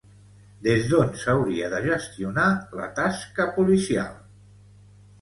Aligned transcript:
Des 0.67 0.87
d'on 0.93 1.11
s'hauria 1.25 1.69
de 1.75 1.83
gestionar 1.85 2.49
la 2.83 2.91
tasca 3.03 3.49
policial? 3.61 4.21